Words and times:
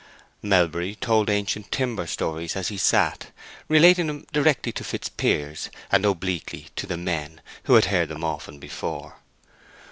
Melbury 0.41 0.95
told 0.95 1.29
ancient 1.29 1.71
timber 1.71 2.07
stories 2.07 2.55
as 2.55 2.69
he 2.69 2.77
sat, 2.79 3.27
relating 3.67 4.07
them 4.07 4.25
directly 4.33 4.71
to 4.71 4.83
Fitzpiers, 4.83 5.69
and 5.91 6.03
obliquely 6.07 6.69
to 6.77 6.87
the 6.87 6.97
men, 6.97 7.39
who 7.65 7.75
had 7.75 7.85
heard 7.85 8.09
them 8.09 8.23
often 8.23 8.57
before. 8.57 9.17